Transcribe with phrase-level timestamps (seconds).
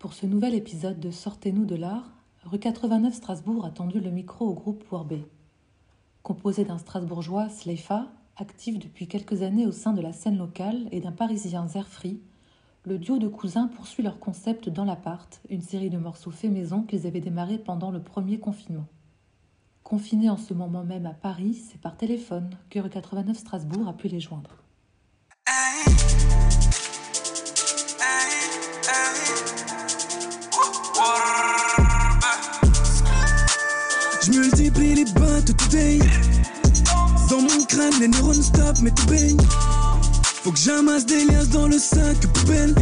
[0.00, 2.10] Pour ce nouvel épisode de Sortez-nous de l'art,
[2.44, 5.26] rue 89 Strasbourg a tendu le micro au groupe Warbé.
[6.22, 8.06] Composé d'un Strasbourgeois, Sleifa,
[8.38, 12.18] actif depuis quelques années au sein de la scène locale, et d'un Parisien Zerfri,
[12.86, 16.80] le duo de cousins poursuit leur concept dans l'appart, une série de morceaux faits maison
[16.80, 18.86] qu'ils avaient démarré pendant le premier confinement.
[19.84, 23.92] Confinés en ce moment même à Paris, c'est par téléphone que rue 89 Strasbourg a
[23.92, 24.59] pu les joindre.
[35.70, 39.36] Dans mon crâne, les neurones stop, mais tout baigne.
[40.42, 42.74] Faut que j'amasse des liasses dans le sac poubelle.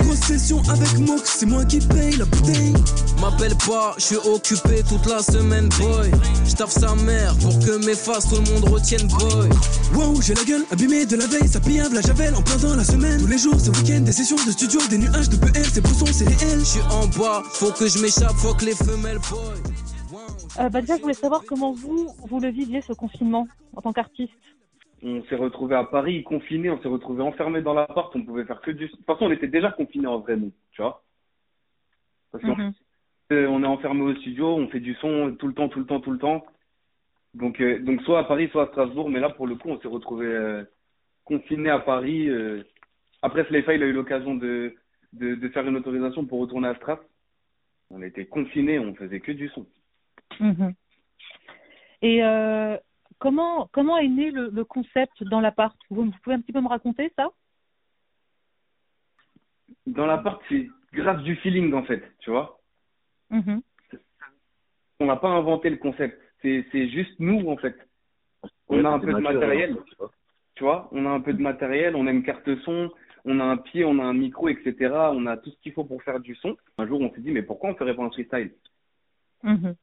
[0.00, 2.72] Grosse session avec Mox, c'est moi qui paye la bouteille.
[3.20, 6.12] M'appelle pas, je suis occupé toute la semaine, boy.
[6.46, 9.48] J'taffe sa mère pour que mes faces tout le monde retienne, boy.
[9.96, 12.76] Wow, j'ai la gueule abîmée de la veille, ça pillave la javel en plein dans
[12.76, 13.20] la semaine.
[13.20, 15.90] Tous les jours, c'est week-end, des sessions de studio, des nuages de PR, c'est bon
[16.12, 16.60] c'est réel.
[16.60, 19.72] Je suis en bas, faut que je m'échappe, faut que les femelles, boy.
[20.58, 23.92] Euh, bah déjà, je voulais savoir comment vous, vous le viviez ce confinement en tant
[23.92, 24.32] qu'artiste.
[25.02, 28.60] On s'est retrouvé à Paris confinés, on s'est retrouvé enfermés dans l'appart, on pouvait faire
[28.60, 28.86] que du.
[28.86, 31.02] De toute façon, on était déjà confinés en vrai, nous, tu vois.
[32.32, 32.72] Parce qu'on Mhm.
[33.32, 35.86] euh, on est enfermé au studio, on fait du son tout le temps, tout le
[35.86, 36.44] temps, tout le temps.
[37.34, 39.80] Donc, euh, donc soit à Paris, soit à Strasbourg, mais là, pour le coup, on
[39.80, 40.64] s'est retrouvé euh,
[41.24, 42.28] confinés à Paris.
[42.28, 42.62] euh.
[43.22, 44.74] Après, Sleifa, il a eu l'occasion de,
[45.12, 46.98] de, de faire une autorisation pour retourner à Stras.
[47.90, 49.64] On était confinés, on faisait que du son.
[50.40, 50.74] Mhm.
[52.02, 52.76] Et euh,
[53.18, 55.76] comment, comment est né le, le concept dans l'appart?
[55.90, 57.30] Vous, vous pouvez un petit peu me raconter ça?
[59.86, 62.58] Dans l'appart, c'est grâce du feeling, en fait, tu vois.
[63.30, 63.62] Mhm.
[64.98, 66.20] on n'a pas inventé le concept.
[66.42, 67.76] C'est, c'est juste nous, en fait.
[68.68, 69.76] On a un peu de matériel,
[70.54, 70.88] tu vois.
[70.92, 72.90] On a un peu de matériel, on a une carte son,
[73.24, 74.74] on a un pied, on a un micro, etc.
[75.12, 76.56] On a tout ce qu'il faut pour faire du son.
[76.78, 78.52] Un jour, on s'est dit, mais pourquoi on ferait pas un freestyle?
[79.42, 79.74] Mhm.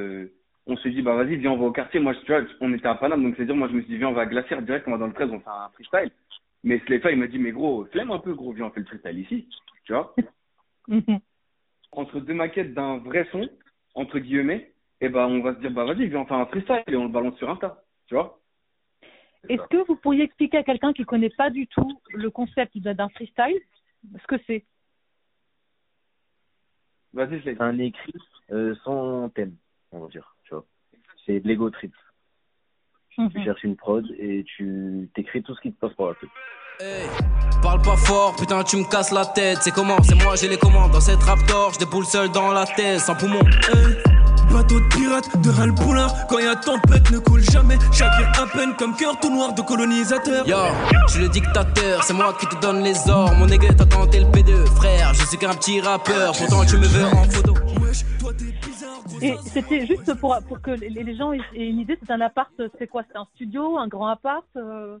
[0.00, 0.32] Euh,
[0.66, 1.98] On s'est dit, bah vas-y, viens, on va au quartier.
[2.00, 3.90] Moi, je- tu vois, on était à Paname, donc c'est dire, moi, je me suis
[3.90, 5.68] dit, viens, on va à Glacière direct, on va dans le 13, on fait un
[5.70, 6.12] freestyle.
[6.62, 8.86] Mais Slefa, il m'a dit, mais gros, flemme un peu, gros, viens, on fait le
[8.86, 9.48] freestyle ici,
[9.84, 10.14] tu vois.
[11.92, 13.48] Entre deux maquettes d'un vrai son,
[13.94, 16.82] entre guillemets, et ben on va se dire bah vas-y, viens on fait un freestyle
[16.86, 18.38] et on le balance sur Insta, tu vois.
[19.48, 23.08] Est-ce que vous pourriez expliquer à quelqu'un qui connaît pas du tout le concept d'un
[23.08, 23.58] freestyle
[24.20, 24.64] ce que c'est?
[27.12, 27.42] Vas-y.
[27.42, 28.14] C'est un écrit
[28.52, 29.56] euh, sans thème,
[29.92, 30.64] on va dire, tu vois.
[31.26, 31.92] C'est de l'ego trip.
[33.14, 33.44] Tu Mhm.
[33.44, 36.30] cherches une prod et tu t'écris tout ce qui te passe par la tête.
[36.80, 37.06] Hey,
[37.60, 39.58] parle pas fort, putain, tu me casses la tête.
[39.60, 40.00] C'est comment?
[40.02, 40.92] C'est moi, j'ai les commandes.
[40.92, 43.40] Dans cette raptor, je déboule seul dans la tête, sans poumon.
[43.40, 43.96] Hey,
[44.50, 46.26] bateau de pirate, de ral poulard.
[46.28, 47.76] Quand y a tempête, ne coule jamais.
[47.92, 50.46] Chavire à peine comme cœur tout noir de colonisateur.
[50.48, 50.56] Yo,
[51.08, 53.34] je suis le dictateur, c'est moi qui te donne les ordres.
[53.36, 56.32] Mon nègre t'as tenté le P2, frère, je suis qu'un petit rappeur.
[56.38, 57.54] Pourtant, tu me veux en photo.
[59.22, 62.52] Et c'était juste pour, pour que les, les gens aient une idée, c'est un appart,
[62.78, 63.02] c'est quoi?
[63.08, 64.98] C'est un studio, un grand appart euh?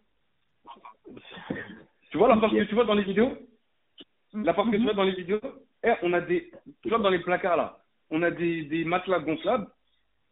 [2.10, 3.36] Tu vois la part que tu vois dans les vidéos?
[4.32, 5.40] La part que tu vois dans les vidéos?
[5.82, 6.50] Eh, on a des
[6.82, 7.78] tu vois dans les placards là,
[8.10, 9.68] on a des, des matelas gonflables.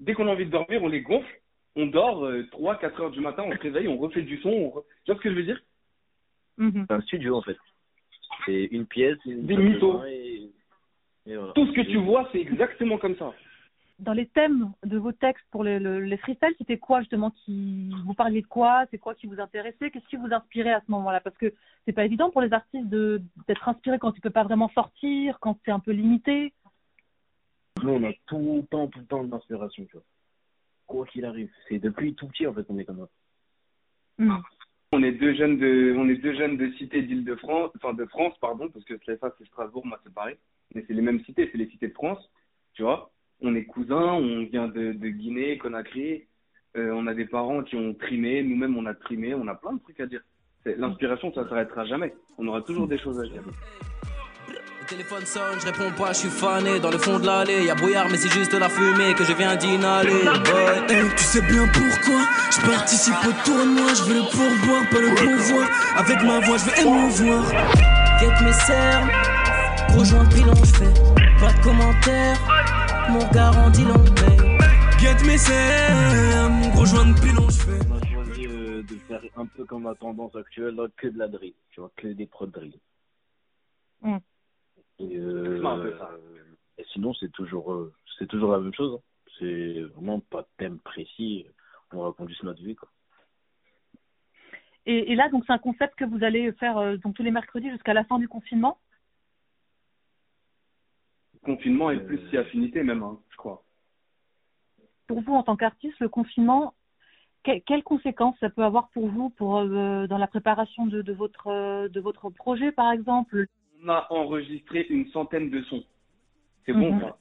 [0.00, 1.40] Dès qu'on a envie de dormir, on les gonfle.
[1.74, 4.70] On dort 3 4 heures du matin, on se réveille, on refait du son, on
[5.04, 5.60] tu vois ce que je veux dire?
[6.56, 6.86] Mhm.
[6.88, 7.56] C'est un studio en fait.
[8.44, 10.04] C'est une pièce, une Des mythos.
[10.04, 10.50] et...
[11.26, 11.52] et voilà.
[11.52, 13.32] Tout ce que tu vois, c'est exactement comme ça.
[13.98, 17.90] Dans les thèmes de vos textes pour les, le- les freestyles, c'était quoi justement qui
[18.04, 20.90] vous parliez de quoi C'est quoi qui vous intéressait Qu'est-ce qui vous inspirait à ce
[20.92, 21.20] moment-là?
[21.20, 21.52] Parce que
[21.84, 25.40] c'est pas évident pour les artistes de d'être inspirés quand tu peux pas vraiment sortir,
[25.40, 26.52] quand c'est un peu limité.
[27.82, 30.04] Nous, on a tout le temps, tout le temps de l'inspiration, tu vois.
[30.86, 31.50] Quoi qu'il arrive.
[31.68, 33.08] C'est depuis tout petit en fait qu'on est comme ça.
[34.18, 34.42] Mhm.
[34.92, 38.34] On est deux jeunes de, on est deux jeunes de cités d'Île-de-France, enfin de France,
[38.40, 40.36] pardon, parce que Slefa c'est Strasbourg, moi c'est pareil.
[40.74, 42.30] Mais c'est les mêmes cités, c'est les cités de France,
[42.74, 43.10] tu vois.
[43.40, 46.24] On est cousins, on vient de, de Guinée, Conakry.
[46.76, 49.74] Euh, on a des parents qui ont trimé, nous-mêmes on a trimé, on a plein
[49.74, 50.20] de trucs à dire.
[50.64, 52.14] L'inspiration, ça s'arrêtera jamais.
[52.36, 53.42] On aura toujours des choses à dire.
[54.48, 56.80] Le téléphone sonne, je réponds pas, je suis fané.
[56.80, 59.32] Dans le fond de l'allée, y a brouillard, mais c'est juste la fumée que je
[59.34, 60.24] viens d'inhaler.
[60.88, 62.20] Hey, tu sais bien pourquoi?
[62.50, 66.64] Je participe au tournoi, je veux le pourboire, pas le pouvoir Avec ma voix, je
[66.64, 67.44] veux émouvoir
[68.18, 69.10] Get mes cernes,
[69.90, 70.92] gros joint de pilon, je fais
[71.38, 72.38] pas de commentaires.
[73.10, 74.36] Mon gars en dit long, mais
[74.98, 78.94] Get mes serres, mon gros joint de pilon, je fais On a choisi euh, de
[79.08, 82.08] faire un peu comme la tendance actuelle, là, que de la drill, tu vois, que
[82.08, 82.74] des prods drill.
[84.02, 84.16] Mm.
[84.98, 86.10] Et, euh, C'est un peu ça.
[86.78, 88.98] et sinon, c'est toujours, euh, c'est toujours la même chose.
[88.98, 89.02] hein.
[89.38, 91.46] C'est vraiment pas de thème précis.
[91.92, 92.88] On raconte juste notre vie, quoi.
[94.84, 97.30] Et, et là, donc c'est un concept que vous allez faire euh, donc tous les
[97.30, 98.78] mercredis jusqu'à la fin du confinement?
[101.44, 103.62] Confinement et plus si affinité même, hein, je crois.
[105.06, 106.74] Pour vous, en tant qu'artiste, le confinement,
[107.44, 111.12] que- quelles conséquences ça peut avoir pour vous pour, euh, dans la préparation de, de
[111.12, 113.46] votre, euh, de votre projet, par exemple?
[113.82, 115.84] On a enregistré une centaine de sons.
[116.66, 117.00] C'est bon, Mhm.
[117.00, 117.16] ça.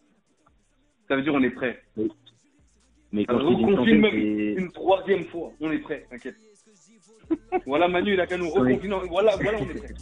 [1.07, 1.81] Ça veut dire on est prêt.
[3.13, 5.53] Mais quand Alors, reconfine centaine, même une troisième fois.
[5.61, 6.35] On est prêt, t'inquiète.
[7.65, 8.73] voilà Manu, il a qu'à nous Oui.
[8.73, 8.95] reconfiner.
[9.09, 9.93] Voilà, voilà, on est prêt.